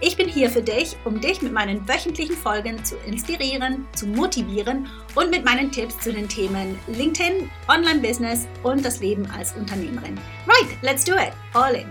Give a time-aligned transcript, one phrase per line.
[0.00, 4.88] Ich bin hier für dich, um dich mit meinen wöchentlichen Folgen zu inspirieren, zu motivieren
[5.16, 10.16] und mit meinen Tipps zu den Themen LinkedIn, Online-Business und das Leben als Unternehmerin.
[10.46, 11.32] Right, let's do it.
[11.52, 11.88] All in.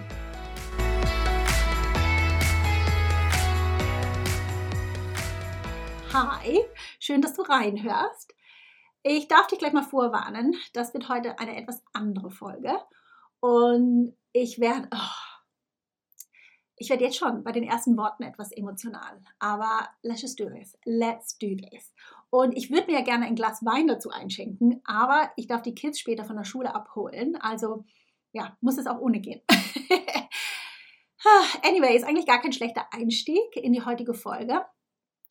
[6.13, 6.61] Hi,
[7.01, 8.33] schön, dass du reinhörst.
[9.03, 12.71] Ich darf dich gleich mal vorwarnen, das wird heute eine etwas andere Folge
[13.41, 14.87] und ich werde...
[14.95, 15.26] Oh,
[16.77, 20.77] ich werde jetzt schon bei den ersten Worten etwas emotional, aber let's just do this.
[20.85, 21.93] Let's do this.
[22.29, 25.75] Und ich würde mir ja gerne ein Glas Wein dazu einschenken, aber ich darf die
[25.75, 27.35] Kids später von der Schule abholen.
[27.37, 27.85] Also
[28.31, 29.41] ja, muss es auch ohne gehen.
[31.63, 34.63] anyway, ist eigentlich gar kein schlechter Einstieg in die heutige Folge.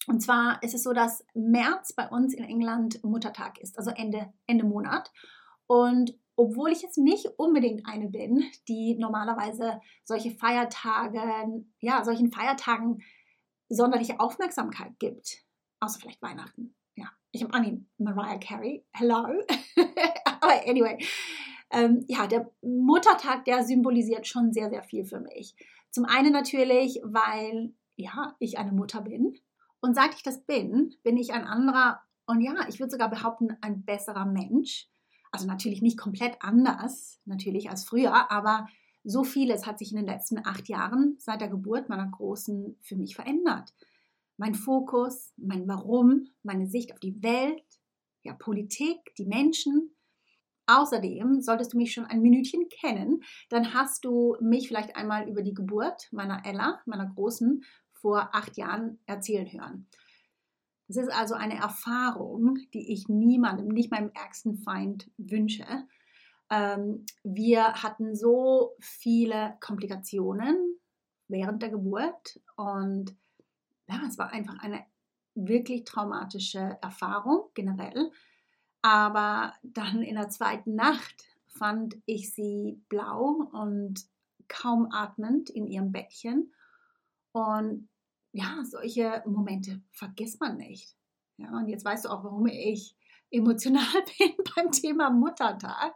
[0.08, 4.32] Und zwar ist es so, dass März bei uns in England Muttertag ist, also Ende,
[4.46, 5.12] Ende Monat.
[5.66, 13.02] Und obwohl ich jetzt nicht unbedingt eine bin, die normalerweise solche Feiertage, ja, solchen Feiertagen
[13.68, 15.42] sonderliche Aufmerksamkeit gibt.
[15.80, 16.74] Außer vielleicht Weihnachten.
[16.94, 19.24] Ja, ich habe, I mean, Mariah Carey, hello.
[20.40, 20.98] Aber anyway,
[21.70, 25.56] ähm, ja, der Muttertag, der symbolisiert schon sehr, sehr viel für mich.
[25.90, 29.34] Zum einen natürlich, weil, ja, ich eine Mutter bin.
[29.80, 33.56] Und seit ich das bin, bin ich ein anderer und ja, ich würde sogar behaupten,
[33.60, 34.88] ein besserer Mensch
[35.32, 38.66] also natürlich nicht komplett anders, natürlich als früher, aber
[39.04, 42.96] so vieles hat sich in den letzten acht Jahren seit der Geburt meiner Großen für
[42.96, 43.72] mich verändert.
[44.36, 47.62] Mein Fokus, mein Warum, meine Sicht auf die Welt,
[48.22, 49.94] ja, Politik, die Menschen.
[50.66, 55.42] Außerdem solltest du mich schon ein Minütchen kennen, dann hast du mich vielleicht einmal über
[55.42, 57.62] die Geburt meiner Ella, meiner Großen,
[57.92, 59.86] vor acht Jahren erzählen hören.
[60.88, 65.66] Das ist also eine Erfahrung, die ich niemandem, nicht meinem ärgsten Feind wünsche.
[66.50, 70.78] Ähm, wir hatten so viele Komplikationen
[71.28, 73.16] während der Geburt und
[73.88, 74.84] ja, es war einfach eine
[75.34, 78.10] wirklich traumatische Erfahrung generell.
[78.82, 84.04] Aber dann in der zweiten Nacht fand ich sie blau und
[84.48, 86.52] kaum atmend in ihrem Bettchen.
[87.32, 87.88] Und
[88.36, 90.94] ja, solche Momente vergisst man nicht.
[91.38, 92.94] Ja, und jetzt weißt du auch, warum ich
[93.30, 93.84] emotional
[94.18, 95.94] bin beim Thema Muttertag.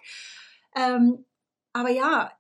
[0.74, 1.26] Ähm,
[1.74, 2.32] aber ja,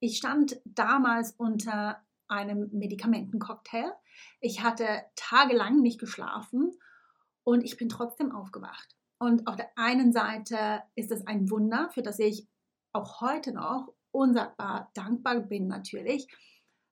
[0.00, 3.92] ich stand damals unter einem Medikamentencocktail.
[4.40, 6.72] Ich hatte tagelang nicht geschlafen
[7.42, 8.96] und ich bin trotzdem aufgewacht.
[9.18, 12.46] Und auf der einen Seite ist es ein Wunder, für das ich
[12.92, 16.28] auch heute noch unsagbar dankbar bin natürlich.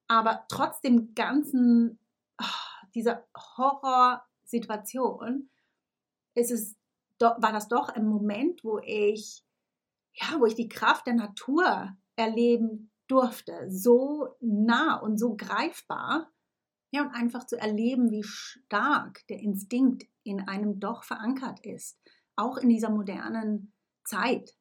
[0.09, 1.98] Aber trotz dem ganzen,
[2.41, 5.50] oh, dieser Horrorsituation,
[6.34, 6.76] ist es,
[7.19, 9.44] war das doch ein Moment, wo ich,
[10.14, 13.70] ja, wo ich die Kraft der Natur erleben durfte.
[13.70, 16.31] So nah und so greifbar.
[16.91, 21.98] Ja, und einfach zu erleben, wie stark der Instinkt in einem doch verankert ist.
[22.37, 23.73] Auch in dieser modernen
[24.05, 24.56] Zeit.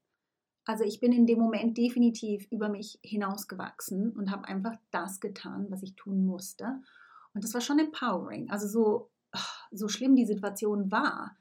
[0.66, 5.68] Also ich bin in dem Moment definitiv über mich hinausgewachsen und habe einfach das getan,
[5.70, 6.82] was ich tun musste.
[7.34, 8.50] Und das war schon empowering.
[8.50, 9.12] Also so,
[9.72, 11.36] so schlimm die Situation war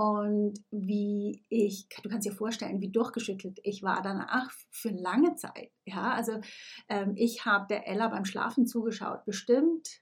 [0.00, 5.72] und wie ich, du kannst dir vorstellen, wie durchgeschüttelt ich war danach für lange Zeit.
[5.84, 6.40] Ja, also
[6.88, 10.00] ähm, ich habe der Ella beim Schlafen zugeschaut, bestimmt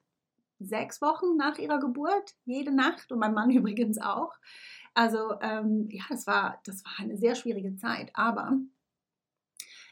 [0.61, 4.33] sechs Wochen nach ihrer Geburt, jede Nacht und mein Mann übrigens auch.
[4.95, 8.11] Also ähm, ja, das war, das war eine sehr schwierige Zeit.
[8.15, 8.59] Aber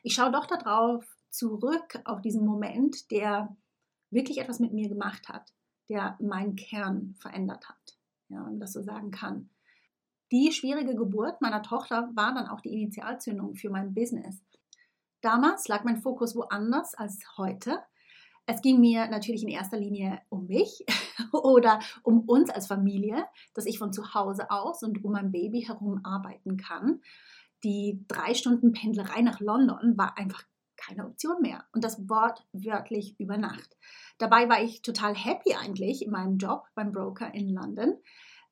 [0.02, 3.56] ich schaue doch darauf zurück, auf diesen Moment, der
[4.10, 5.52] wirklich etwas mit mir gemacht hat,
[5.88, 7.98] der meinen Kern verändert hat,
[8.28, 9.50] ja, wenn man das so sagen kann.
[10.32, 14.42] Die schwierige Geburt meiner Tochter war dann auch die Initialzündung für mein Business.
[15.20, 17.78] Damals lag mein Fokus woanders als heute.
[18.46, 20.84] Es ging mir natürlich in erster Linie um mich
[21.32, 25.62] oder um uns als Familie, dass ich von zu Hause aus und um mein Baby
[25.62, 27.00] herum arbeiten kann.
[27.64, 30.44] Die drei Stunden Pendlerei nach London war einfach
[30.76, 31.64] keine Option mehr.
[31.72, 33.76] Und das Wort wörtlich über Nacht.
[34.18, 37.94] Dabei war ich total happy eigentlich in meinem Job beim Broker in London.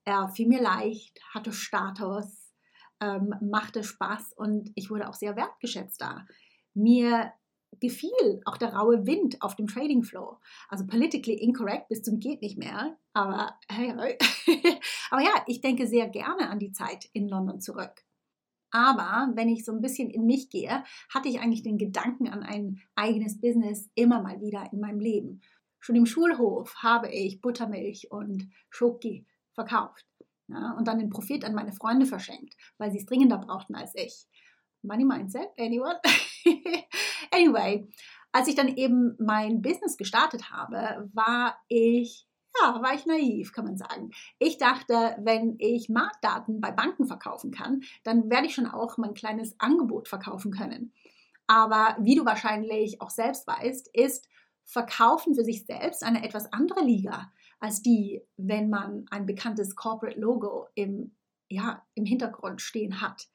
[0.05, 2.53] Er fiel mir leicht, hatte Status,
[3.01, 6.27] ähm, machte Spaß und ich wurde auch sehr wertgeschätzt da.
[6.75, 7.33] Mir
[7.81, 10.39] gefiel auch der raue Wind auf dem Trading Flow.
[10.69, 12.97] Also politically incorrect bis zum geht nicht mehr.
[13.13, 13.59] Aber,
[15.11, 18.05] aber ja, ich denke sehr gerne an die Zeit in London zurück.
[18.71, 22.43] Aber wenn ich so ein bisschen in mich gehe, hatte ich eigentlich den Gedanken an
[22.43, 25.43] ein eigenes Business immer mal wieder in meinem Leben.
[25.79, 30.05] Schon im Schulhof habe ich Buttermilch und Schoki verkauft
[30.49, 33.95] ja, und dann den Profit an meine Freunde verschenkt, weil sie es dringender brauchten als
[33.95, 34.27] ich.
[34.85, 35.99] Money Mindset, anyone?
[37.31, 37.89] anyway,
[38.33, 42.27] als ich dann eben mein Business gestartet habe, war ich
[42.63, 44.11] ja, war ich naiv, kann man sagen.
[44.39, 49.15] Ich dachte, wenn ich Marktdaten bei Banken verkaufen kann, dann werde ich schon auch mein
[49.15, 50.93] kleines Angebot verkaufen können.
[51.47, 54.29] Aber wie du wahrscheinlich auch selbst weißt, ist
[54.65, 60.19] Verkaufen für sich selbst eine etwas andere Liga als die, wenn man ein bekanntes Corporate
[60.19, 61.15] Logo im,
[61.49, 63.29] ja, im Hintergrund stehen hat.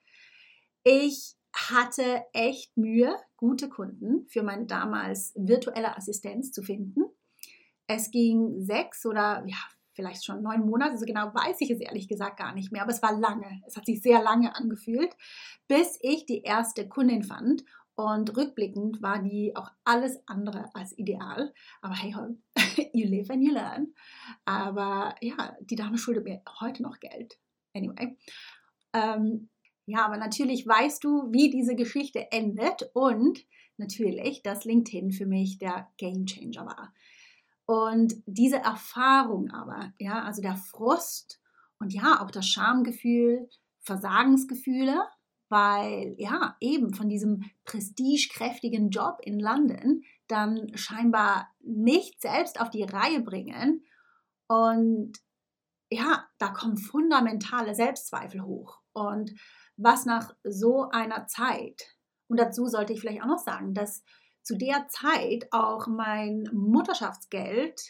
[0.84, 1.36] Ich
[1.72, 7.04] hatte echt Mühe, gute Kunden für meine damals virtuelle Assistenz zu finden.
[7.88, 9.58] Es ging sechs oder ja,
[9.94, 12.92] vielleicht schon neun Monate, so genau weiß ich es ehrlich gesagt gar nicht mehr, aber
[12.92, 13.62] es war lange.
[13.68, 15.16] Es hat sich sehr lange angefühlt,
[15.68, 17.64] bis ich die erste Kundin fand.
[17.96, 21.54] Und rückblickend war die auch alles andere als ideal.
[21.82, 22.16] Aber hey,
[22.94, 23.94] you live and you learn.
[24.46, 27.38] Aber ja, die Dame schuldet mir heute noch Geld.
[27.74, 28.18] Anyway.
[28.94, 29.50] Ähm,
[29.90, 33.40] ja, aber natürlich weißt du, wie diese Geschichte endet und
[33.78, 36.94] natürlich, dass LinkedIn für mich der Game Changer war.
[37.66, 41.40] Und diese Erfahrung aber, ja, also der Frust
[41.80, 43.50] und ja, auch das Schamgefühl,
[43.82, 45.04] Versagensgefühle,
[45.50, 52.84] weil ja, eben von diesem prestigekräftigen Job in London dann scheinbar nicht selbst auf die
[52.84, 53.84] Reihe bringen.
[54.48, 55.14] Und
[55.92, 58.80] ja, da kommen fundamentale Selbstzweifel hoch.
[58.94, 59.32] Und
[59.80, 61.96] was nach so einer Zeit,
[62.28, 64.04] und dazu sollte ich vielleicht auch noch sagen, dass
[64.44, 67.82] zu der Zeit auch mein Mutterschaftsgeld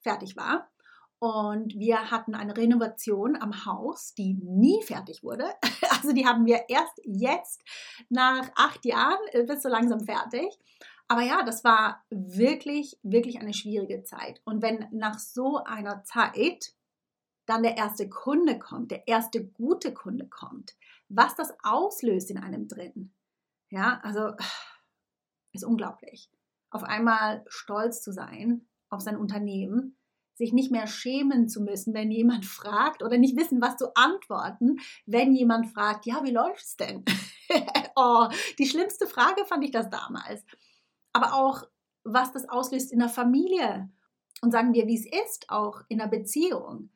[0.00, 0.70] fertig war.
[1.18, 5.46] Und wir hatten eine Renovation am Haus, die nie fertig wurde.
[6.02, 7.60] Also die haben wir erst jetzt
[8.08, 10.58] nach acht Jahren äh, bis so langsam fertig.
[11.08, 14.40] Aber ja, das war wirklich, wirklich eine schwierige Zeit.
[14.44, 16.72] Und wenn nach so einer Zeit
[17.50, 20.76] dann der erste Kunde kommt, der erste gute Kunde kommt,
[21.08, 23.12] was das auslöst in einem drin.
[23.68, 24.32] Ja, also
[25.52, 26.30] ist unglaublich.
[26.70, 29.96] Auf einmal stolz zu sein auf sein Unternehmen,
[30.34, 34.78] sich nicht mehr schämen zu müssen, wenn jemand fragt oder nicht wissen, was zu antworten,
[35.06, 37.04] wenn jemand fragt, ja, wie läuft's denn?
[37.96, 40.44] oh, die schlimmste Frage fand ich das damals.
[41.12, 41.64] Aber auch,
[42.04, 43.90] was das auslöst in der Familie
[44.42, 46.90] und sagen wir, wie es ist, auch in der Beziehung.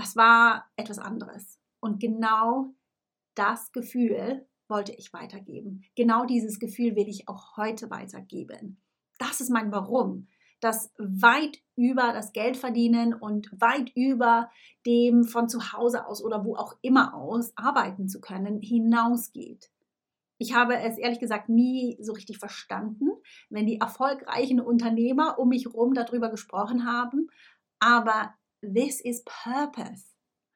[0.00, 1.60] Das war etwas anderes.
[1.78, 2.72] Und genau
[3.34, 5.82] das Gefühl wollte ich weitergeben.
[5.94, 8.80] Genau dieses Gefühl will ich auch heute weitergeben.
[9.18, 10.28] Das ist mein Warum,
[10.60, 14.50] das weit über das Geld verdienen und weit über
[14.86, 19.70] dem von zu Hause aus oder wo auch immer aus arbeiten zu können hinausgeht.
[20.38, 23.10] Ich habe es ehrlich gesagt nie so richtig verstanden,
[23.50, 27.28] wenn die erfolgreichen Unternehmer um mich herum darüber gesprochen haben.
[27.80, 30.04] Aber this is purpose.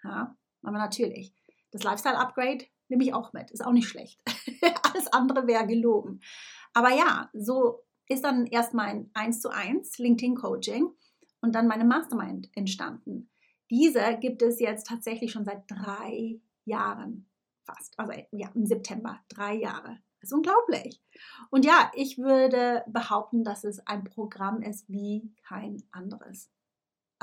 [0.02, 1.34] Ja, aber natürlich.
[1.70, 3.50] Das Lifestyle Upgrade nehme ich auch mit.
[3.50, 4.20] Ist auch nicht schlecht.
[4.82, 6.20] Alles andere wäre gelogen.
[6.73, 10.88] Aber ja, so ist dann erst mein 1 zu 1 LinkedIn Coaching
[11.40, 13.30] und dann meine Mastermind entstanden.
[13.70, 17.28] Diese gibt es jetzt tatsächlich schon seit drei Jahren
[17.64, 17.99] fast.
[17.99, 19.99] Also ja, im September, drei Jahre.
[20.20, 21.02] Das ist unglaublich.
[21.50, 26.50] Und ja, ich würde behaupten, dass es ein Programm ist wie kein anderes.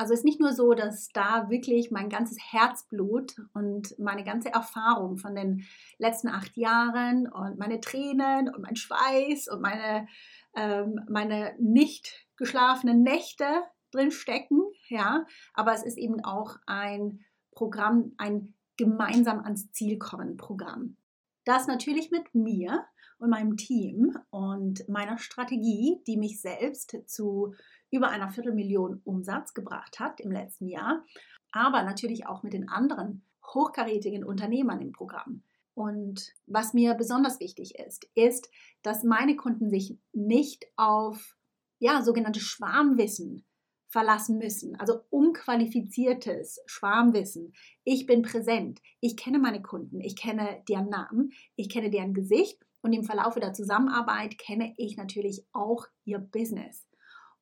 [0.02, 4.52] Also es ist nicht nur so, dass da wirklich mein ganzes Herzblut und meine ganze
[4.52, 5.64] Erfahrung von den
[6.00, 10.08] letzten acht Jahren und meine Tränen und mein Schweiß und meine,
[10.56, 13.46] ähm, meine nicht geschlafenen Nächte
[13.92, 17.20] drin stecken, ja, aber es ist eben auch ein
[17.52, 20.98] Programm, ein gemeinsam ans Ziel kommen Programm.
[21.46, 22.86] Das natürlich mit mir
[23.20, 27.54] und meinem Team und meiner Strategie, die mich selbst zu
[27.92, 31.04] über einer Viertelmillion Umsatz gebracht hat im letzten Jahr,
[31.52, 35.44] aber natürlich auch mit den anderen hochkarätigen Unternehmern im Programm.
[35.74, 38.50] Und was mir besonders wichtig ist, ist,
[38.82, 41.38] dass meine Kunden sich nicht auf
[41.80, 43.46] ja, sogenanntes Schwarmwissen
[43.88, 47.54] verlassen müssen, also unqualifiziertes Schwarmwissen.
[47.84, 52.58] Ich bin präsent, ich kenne meine Kunden, ich kenne deren Namen, ich kenne deren Gesicht
[52.82, 56.86] und im Verlauf der Zusammenarbeit kenne ich natürlich auch ihr Business.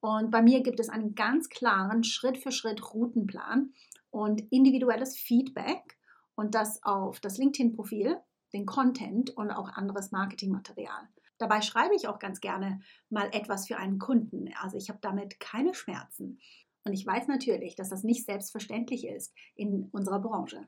[0.01, 3.74] Und bei mir gibt es einen ganz klaren Schritt für Schritt Routenplan
[4.12, 5.98] und individuelles Feedback
[6.36, 8.18] und das auf das LinkedIn-Profil,
[8.53, 11.10] den Content und auch anderes Marketingmaterial.
[11.38, 14.50] Dabei schreibe ich auch ganz gerne mal etwas für einen Kunden.
[14.62, 16.39] Also ich habe damit keine Schmerzen.
[16.86, 20.65] Und ich weiß natürlich, dass das nicht selbstverständlich ist in unserer Branche.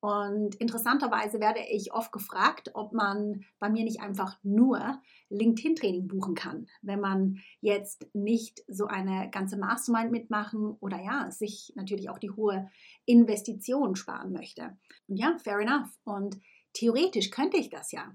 [0.00, 5.00] Und interessanterweise werde ich oft gefragt, ob man bei mir nicht einfach nur
[5.30, 11.72] LinkedIn-Training buchen kann, wenn man jetzt nicht so eine ganze Mastermind mitmachen oder ja, sich
[11.76, 12.68] natürlich auch die hohe
[13.06, 14.76] Investition sparen möchte.
[15.08, 15.90] Und ja, fair enough.
[16.04, 16.38] Und
[16.74, 18.14] theoretisch könnte ich das ja.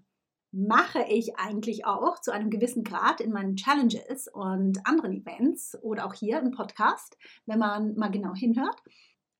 [0.53, 6.05] Mache ich eigentlich auch zu einem gewissen Grad in meinen Challenges und anderen Events oder
[6.05, 8.75] auch hier im Podcast, wenn man mal genau hinhört.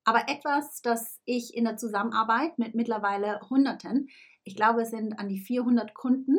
[0.03, 4.09] Aber etwas, das ich in der Zusammenarbeit mit mittlerweile Hunderten,
[4.43, 6.37] ich glaube, es sind an die 400 Kunden,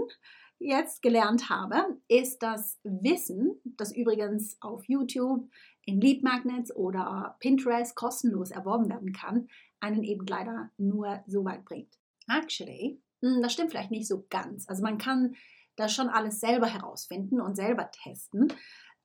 [0.59, 5.49] jetzt gelernt habe, ist das Wissen, das übrigens auf YouTube,
[5.85, 9.49] in Lead Magnets oder Pinterest kostenlos erworben werden kann,
[9.81, 11.99] einen eben leider nur so weit bringt.
[12.28, 14.69] Actually, hm, das stimmt vielleicht nicht so ganz.
[14.69, 15.35] Also man kann
[15.76, 18.52] das schon alles selber herausfinden und selber testen.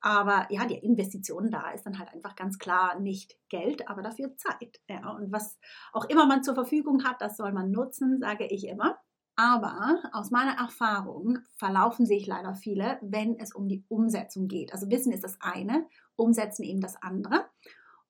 [0.00, 4.36] Aber ja, die Investition da ist dann halt einfach ganz klar nicht Geld, aber dafür
[4.36, 4.80] Zeit.
[4.88, 5.58] Ja, und was
[5.92, 8.98] auch immer man zur Verfügung hat, das soll man nutzen, sage ich immer.
[9.34, 14.72] Aber aus meiner Erfahrung verlaufen sich leider viele, wenn es um die Umsetzung geht.
[14.72, 15.86] Also Wissen ist das eine,
[16.16, 17.44] Umsetzen eben das andere.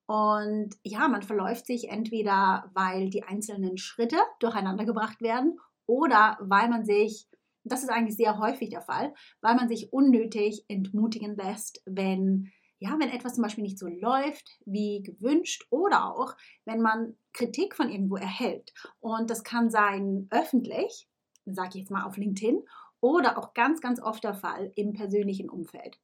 [0.07, 6.71] Und ja, man verläuft sich entweder, weil die einzelnen Schritte durcheinander gebracht werden oder weil
[6.71, 7.28] man sich
[7.73, 12.97] das ist eigentlich sehr häufig der Fall, weil man sich unnötig entmutigen lässt, wenn ja,
[12.99, 17.91] wenn etwas zum Beispiel nicht so läuft wie gewünscht oder auch wenn man Kritik von
[17.91, 18.73] irgendwo erhält.
[19.01, 21.09] Und das kann sein öffentlich,
[21.45, 22.63] sage ich jetzt mal auf LinkedIn,
[23.01, 25.99] oder auch ganz, ganz oft der Fall im persönlichen Umfeld.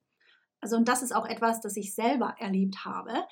[0.59, 3.25] Also und das ist auch etwas, das ich selber erlebt habe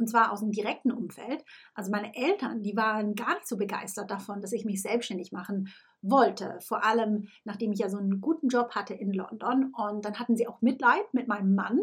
[0.00, 1.44] und zwar aus dem direkten Umfeld.
[1.74, 5.68] Also meine Eltern, die waren gar nicht so begeistert davon, dass ich mich selbstständig machen
[6.02, 6.58] wollte.
[6.60, 9.72] Vor allem, nachdem ich ja so einen guten Job hatte in London.
[9.76, 11.80] Und dann hatten sie auch Mitleid mit meinem Mann,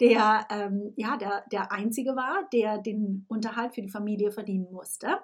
[0.00, 5.18] der ähm, ja der, der Einzige war, der den Unterhalt für die Familie verdienen musste.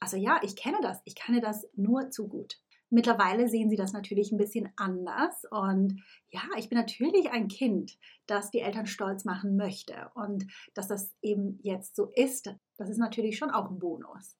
[0.00, 1.00] Also ja, ich kenne das.
[1.04, 2.56] Ich kenne das nur zu gut.
[2.92, 5.44] Mittlerweile sehen sie das natürlich ein bisschen anders.
[5.50, 7.96] Und ja, ich bin natürlich ein Kind,
[8.26, 10.10] das die Eltern stolz machen möchte.
[10.14, 14.36] Und dass das eben jetzt so ist, das ist natürlich schon auch ein Bonus.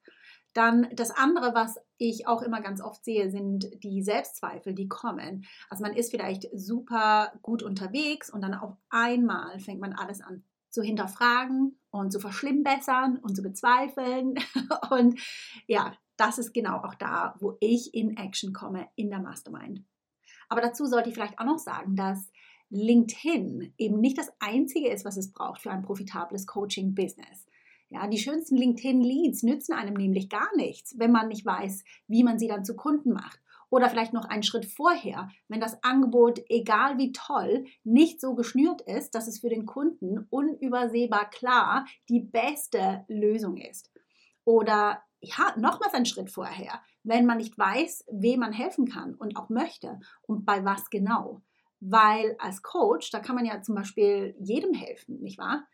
[0.53, 5.47] Dann das andere, was ich auch immer ganz oft sehe, sind die Selbstzweifel, die kommen.
[5.71, 10.45] Also man ist vielleicht super gut unterwegs und dann auf einmal fängt man alles an
[10.69, 14.35] zu hinterfragen und zu verschlimmbessern und zu bezweifeln.
[14.91, 15.21] Und
[15.67, 19.85] ja, das ist genau auch da, wo ich in Action komme in der Mastermind.
[20.49, 22.31] Aber dazu sollte ich vielleicht auch noch sagen, dass
[22.71, 27.47] LinkedIn eben nicht das einzige ist, was es braucht für ein profitables Coaching-Business.
[27.91, 32.39] Ja, die schönsten LinkedIn-Leads nützen einem nämlich gar nichts, wenn man nicht weiß, wie man
[32.39, 33.43] sie dann zu Kunden macht.
[33.69, 38.83] Oder vielleicht noch einen Schritt vorher, wenn das Angebot, egal wie toll, nicht so geschnürt
[38.83, 43.91] ist, dass es für den Kunden unübersehbar klar die beste Lösung ist.
[44.45, 49.37] Oder ja, nochmals einen Schritt vorher, wenn man nicht weiß, wem man helfen kann und
[49.37, 51.43] auch möchte und bei was genau.
[51.81, 55.65] Weil als Coach, da kann man ja zum Beispiel jedem helfen, nicht wahr?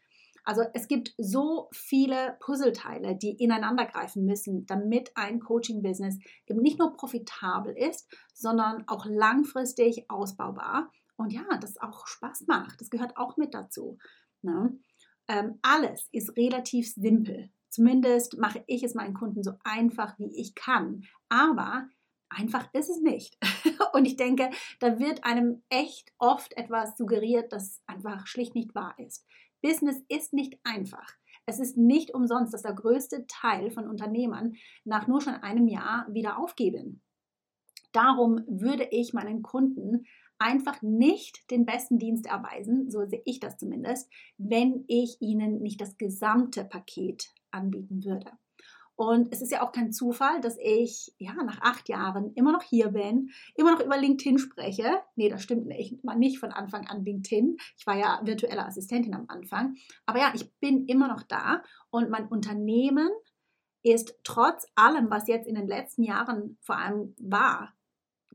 [0.45, 6.79] Also es gibt so viele Puzzleteile, die ineinander greifen müssen, damit ein Coaching-Business eben nicht
[6.79, 12.81] nur profitabel ist, sondern auch langfristig ausbaubar und ja, das auch Spaß macht.
[12.81, 13.99] Das gehört auch mit dazu.
[14.41, 14.79] Ne?
[15.27, 17.51] Ähm, alles ist relativ simpel.
[17.71, 21.05] Zumindest mache ich es meinen Kunden so einfach, wie ich kann.
[21.29, 21.89] Aber
[22.29, 23.37] einfach ist es nicht.
[23.93, 28.95] Und ich denke, da wird einem echt oft etwas suggeriert, das einfach schlicht nicht wahr
[28.99, 29.27] ist.
[29.63, 31.15] Business ist nicht einfach.
[31.47, 36.07] Es ist nicht umsonst, dass der größte Teil von Unternehmern nach nur schon einem Jahr
[36.11, 37.03] wieder aufgeben.
[37.93, 40.05] Darum würde ich meinen Kunden
[40.39, 45.81] einfach nicht den besten Dienst erweisen, so sehe ich das zumindest, wenn ich ihnen nicht
[45.81, 48.31] das gesamte Paket anbieten würde.
[48.99, 52.63] Und es ist ja auch kein Zufall, dass ich ja nach acht Jahren immer noch
[52.65, 55.01] hier bin, immer noch über LinkedIn spreche.
[55.15, 55.93] Nee, das stimmt nicht.
[55.93, 57.59] Ich war nicht von Anfang an LinkedIn.
[57.77, 59.77] Ich war ja virtuelle Assistentin am Anfang.
[60.05, 63.09] Aber ja, ich bin immer noch da und mein Unternehmen
[63.85, 67.73] ist trotz allem, was jetzt in den letzten Jahren vor allem war,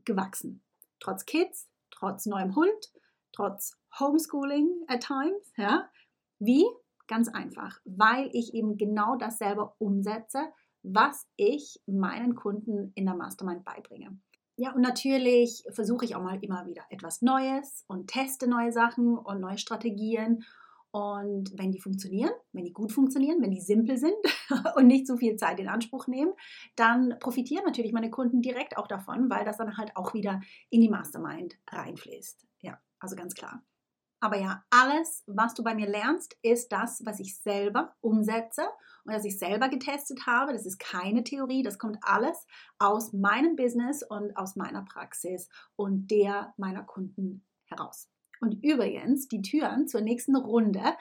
[0.06, 0.62] gewachsen.
[0.98, 2.90] Trotz Kids, trotz neuem Hund,
[3.32, 5.52] trotz Homeschooling at times.
[5.58, 5.90] Ja?
[6.38, 6.64] Wie?
[7.14, 10.40] Ganz einfach, weil ich eben genau das selber umsetze,
[10.82, 14.18] was ich meinen Kunden in der Mastermind beibringe.
[14.56, 19.16] Ja, und natürlich versuche ich auch mal immer wieder etwas Neues und teste neue Sachen
[19.16, 20.42] und neue Strategien.
[20.90, 24.16] Und wenn die funktionieren, wenn die gut funktionieren, wenn die simpel sind
[24.74, 26.32] und nicht so viel Zeit in Anspruch nehmen,
[26.74, 30.80] dann profitieren natürlich meine Kunden direkt auch davon, weil das dann halt auch wieder in
[30.80, 32.44] die Mastermind reinfließt.
[32.62, 33.62] Ja, also ganz klar.
[34.24, 38.62] Aber ja, alles, was du bei mir lernst, ist das, was ich selber umsetze
[39.04, 40.54] und das ich selber getestet habe.
[40.54, 42.46] Das ist keine Theorie, das kommt alles
[42.78, 48.08] aus meinem Business und aus meiner Praxis und der meiner Kunden heraus.
[48.40, 50.96] Und übrigens, die Türen zur nächsten Runde,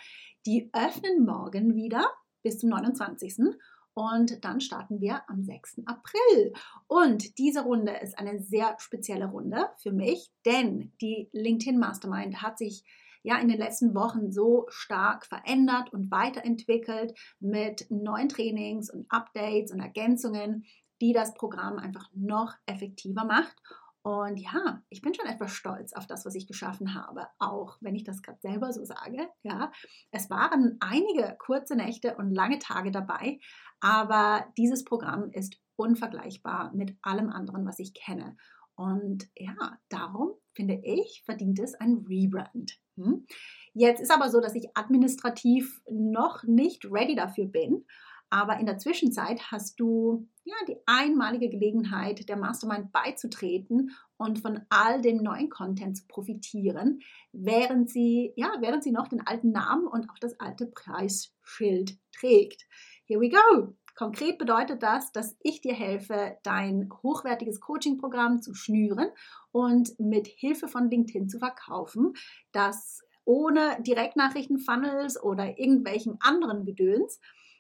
[0.45, 2.05] die öffnen morgen wieder
[2.41, 3.55] bis zum 29.
[3.93, 5.83] Und dann starten wir am 6.
[5.85, 6.51] April.
[6.87, 12.57] Und diese Runde ist eine sehr spezielle Runde für mich, denn die LinkedIn Mastermind hat
[12.57, 12.83] sich
[13.23, 19.71] ja in den letzten Wochen so stark verändert und weiterentwickelt mit neuen Trainings und Updates
[19.71, 20.65] und Ergänzungen,
[21.01, 23.55] die das Programm einfach noch effektiver macht.
[24.03, 27.95] Und ja, ich bin schon etwas stolz auf das, was ich geschaffen habe, auch wenn
[27.95, 29.29] ich das gerade selber so sage.
[29.43, 29.71] Ja,
[30.11, 33.39] es waren einige kurze Nächte und lange Tage dabei,
[33.79, 38.35] aber dieses Programm ist unvergleichbar mit allem anderen, was ich kenne.
[38.75, 42.79] Und ja, darum finde ich, verdient es ein Rebrand.
[42.97, 43.25] Hm?
[43.73, 47.85] Jetzt ist aber so, dass ich administrativ noch nicht ready dafür bin.
[48.29, 54.61] Aber in der Zwischenzeit hast du ja die einmalige Gelegenheit, der Mastermind beizutreten und von
[54.69, 59.85] all dem neuen Content zu profitieren, während sie, ja, während sie noch den alten Namen
[59.85, 62.65] und auch das alte Preisschild trägt.
[63.05, 63.75] Here we go!
[63.95, 69.09] Konkret bedeutet das, dass ich dir helfe, dein hochwertiges Coaching-Programm zu schnüren
[69.51, 72.13] und mit Hilfe von LinkedIn zu verkaufen,
[72.51, 77.19] das ohne Direktnachrichten-Funnels oder irgendwelchen anderen Gedöns.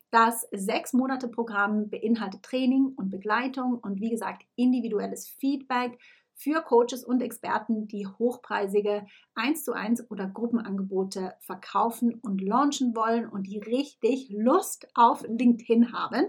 [0.09, 5.97] Das sechs Monate Programm beinhaltet Training und Begleitung und wie gesagt individuelles Feedback
[6.43, 13.29] für Coaches und Experten, die hochpreisige 1 zu 1 oder Gruppenangebote verkaufen und launchen wollen
[13.29, 16.27] und die richtig Lust auf LinkedIn haben.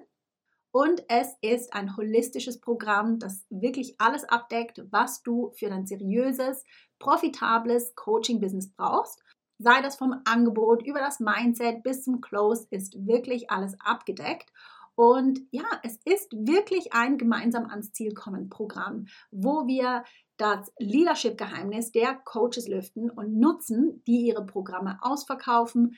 [0.71, 6.65] Und es ist ein holistisches Programm, das wirklich alles abdeckt, was du für dein seriöses,
[6.99, 9.23] profitables Coaching-Business brauchst.
[9.59, 14.53] Sei das vom Angebot über das Mindset bis zum Close, ist wirklich alles abgedeckt.
[14.97, 20.05] Und ja, es ist wirklich ein gemeinsam ans Ziel kommen Programm, wo wir
[20.37, 25.97] das Leadership-Geheimnis der Coaches lüften und nutzen, die ihre Programme ausverkaufen,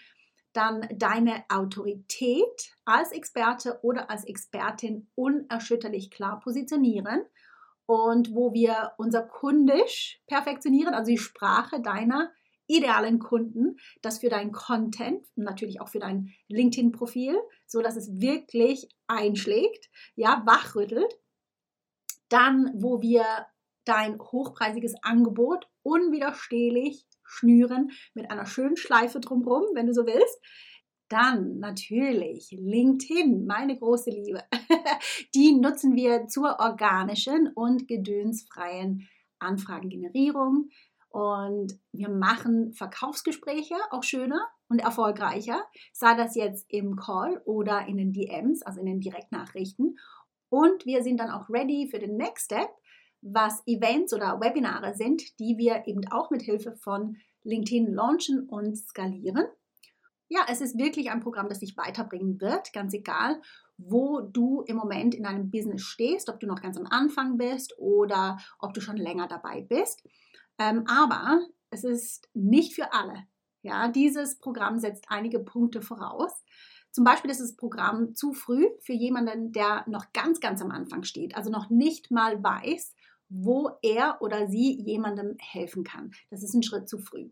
[0.53, 7.23] dann deine Autorität als Experte oder als Expertin unerschütterlich klar positionieren
[7.85, 12.31] und wo wir unser Kundisch perfektionieren, also die Sprache deiner
[12.67, 18.89] idealen Kunden, das für deinen Content, natürlich auch für dein LinkedIn-Profil, so dass es wirklich
[19.07, 21.19] einschlägt, ja, wachrüttelt.
[22.29, 23.25] Dann, wo wir
[23.85, 30.41] dein hochpreisiges Angebot unwiderstehlich schnüren mit einer schönen Schleife drumherum, wenn du so willst.
[31.09, 34.43] Dann natürlich LinkedIn, meine große Liebe.
[35.35, 40.71] Die nutzen wir zur organischen und gedönsfreien Anfragengenerierung.
[41.17, 47.97] Und wir machen Verkaufsgespräche auch schöner und erfolgreicher, sei das jetzt im Call oder in
[47.97, 49.97] den DMs, also in den Direktnachrichten.
[50.51, 52.69] Und wir sind dann auch ready für den Next Step,
[53.23, 58.77] was Events oder Webinare sind, die wir eben auch mit Hilfe von LinkedIn launchen und
[58.77, 59.47] skalieren.
[60.29, 63.41] Ja, es ist wirklich ein Programm, das dich weiterbringen wird, ganz egal,
[63.79, 67.73] wo du im Moment in deinem Business stehst, ob du noch ganz am Anfang bist
[67.79, 70.03] oder ob du schon länger dabei bist.
[70.59, 73.25] Ähm, aber es ist nicht für alle.
[73.63, 76.33] Ja, dieses Programm setzt einige Punkte voraus.
[76.93, 81.03] Zum Beispiel ist das Programm zu früh für jemanden, der noch ganz, ganz am Anfang
[81.03, 82.95] steht, also noch nicht mal weiß,
[83.29, 86.13] wo er oder sie jemandem helfen kann.
[86.31, 87.31] Das ist ein Schritt zu früh.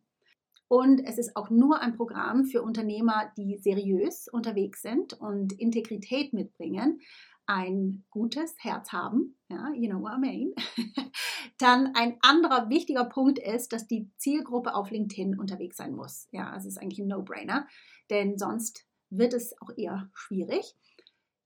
[0.69, 6.33] Und es ist auch nur ein Programm für Unternehmer, die seriös unterwegs sind und Integrität
[6.33, 7.01] mitbringen,
[7.47, 10.55] ein gutes Herz haben, ja, you know what I mean.
[11.59, 16.29] Dann ein anderer wichtiger Punkt ist, dass die Zielgruppe auf LinkedIn unterwegs sein muss.
[16.33, 17.67] Ja, es ist eigentlich ein No-Brainer,
[18.11, 20.75] denn sonst wird es auch eher schwierig.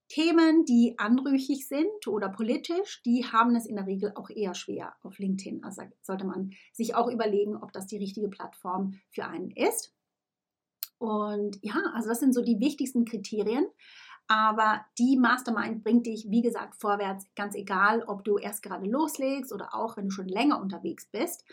[0.08, 4.94] Themen, die anrüchig sind oder politisch, die haben es in der Regel auch eher schwer
[5.02, 5.62] auf LinkedIn.
[5.64, 9.92] Also sollte man sich auch überlegen, ob das die richtige Plattform für einen ist.
[10.96, 13.66] Und ja, also das sind so die wichtigsten Kriterien.
[14.28, 19.52] Aber die Mastermind bringt dich, wie gesagt, vorwärts, ganz egal, ob du erst gerade loslegst
[19.52, 21.44] oder auch wenn du schon länger unterwegs bist.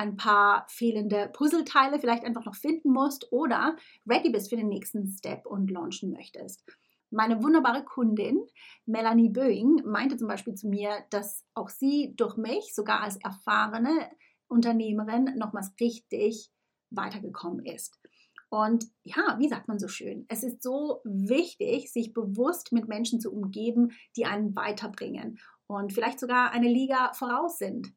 [0.00, 3.76] ein paar fehlende Puzzleteile vielleicht einfach noch finden musst oder
[4.08, 6.64] ready bist für den nächsten Step und launchen möchtest.
[7.10, 8.46] Meine wunderbare Kundin
[8.86, 14.10] Melanie Böing meinte zum Beispiel zu mir, dass auch sie durch mich sogar als erfahrene
[14.46, 16.50] Unternehmerin nochmals richtig
[16.90, 17.98] weitergekommen ist.
[18.50, 23.20] Und ja, wie sagt man so schön, es ist so wichtig, sich bewusst mit Menschen
[23.20, 27.92] zu umgeben, die einen weiterbringen und vielleicht sogar eine Liga voraus sind.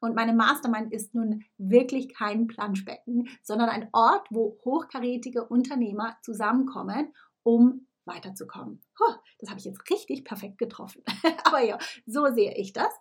[0.00, 7.12] Und meine Mastermind ist nun wirklich kein Planschbecken, sondern ein Ort, wo hochkarätige Unternehmer zusammenkommen,
[7.42, 8.80] um weiterzukommen.
[9.00, 11.02] Oh, das habe ich jetzt richtig perfekt getroffen.
[11.44, 12.92] Aber ja, so sehe ich das.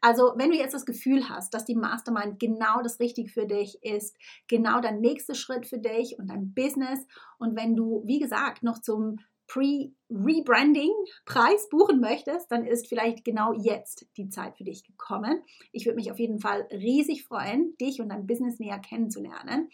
[0.00, 3.82] Also, wenn du jetzt das Gefühl hast, dass die Mastermind genau das Richtige für dich
[3.82, 4.16] ist,
[4.48, 7.00] genau der nächste Schritt für dich und dein Business
[7.38, 9.18] und wenn du, wie gesagt, noch zum
[9.50, 15.42] Pre-Rebranding-Preis buchen möchtest, dann ist vielleicht genau jetzt die Zeit für dich gekommen.
[15.72, 19.68] Ich würde mich auf jeden Fall riesig freuen, dich und dein Business näher kennenzulernen.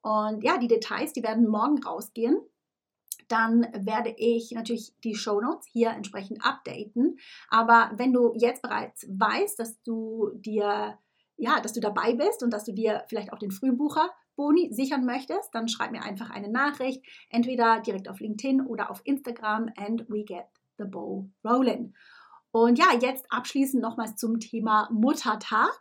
[0.00, 2.40] Und ja, die Details, die werden morgen rausgehen
[3.30, 7.18] dann werde ich natürlich die Show Notes hier entsprechend updaten.
[7.48, 10.98] Aber wenn du jetzt bereits weißt, dass du dir,
[11.36, 15.04] ja, dass du dabei bist und dass du dir vielleicht auch den Frühbucher Boni sichern
[15.04, 20.08] möchtest, dann schreib mir einfach eine Nachricht, entweder direkt auf LinkedIn oder auf Instagram and
[20.08, 20.46] we get
[20.78, 21.94] the ball rolling.
[22.52, 25.78] Und ja, jetzt abschließend nochmals zum Thema Muttertag.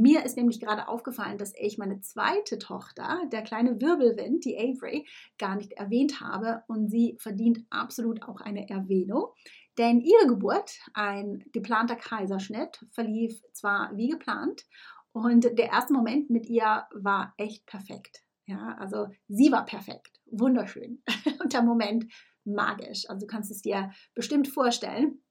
[0.00, 5.08] Mir ist nämlich gerade aufgefallen, dass ich meine zweite Tochter, der kleine Wirbelwind, die Avery,
[5.38, 9.32] gar nicht erwähnt habe und sie verdient absolut auch eine Erwähnung.
[9.76, 14.66] Denn ihre Geburt, ein geplanter Kaiserschnitt, verlief zwar wie geplant
[15.10, 18.22] und der erste Moment mit ihr war echt perfekt.
[18.46, 21.02] Ja, also sie war perfekt, wunderschön
[21.42, 22.06] und der Moment
[22.44, 23.10] magisch.
[23.10, 25.24] Also du kannst es dir bestimmt vorstellen.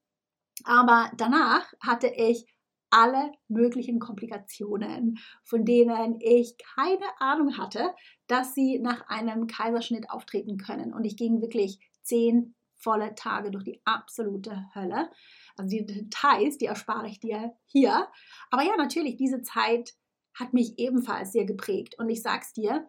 [0.66, 2.46] Aber danach hatte ich
[2.90, 7.94] alle möglichen Komplikationen, von denen ich keine Ahnung hatte,
[8.28, 10.94] dass sie nach einem Kaiserschnitt auftreten können.
[10.94, 15.10] Und ich ging wirklich zehn volle Tage durch die absolute Hölle.
[15.56, 18.08] Also die Details, die erspare ich dir hier.
[18.52, 19.96] Aber ja, natürlich, diese Zeit
[20.34, 21.96] hat mich ebenfalls sehr geprägt.
[21.98, 22.88] Und ich sag's dir,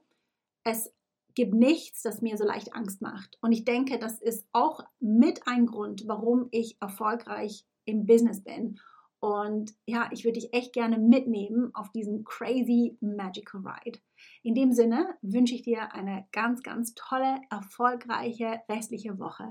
[0.64, 0.92] es
[1.34, 3.38] gibt nichts, das mir so leicht Angst macht.
[3.40, 8.78] Und ich denke, das ist auch mit ein Grund, warum ich erfolgreich im Business bin
[9.20, 13.98] und ja, ich würde dich echt gerne mitnehmen auf diesen crazy magical ride.
[14.42, 19.50] In dem Sinne wünsche ich dir eine ganz, ganz tolle, erfolgreiche restliche Woche.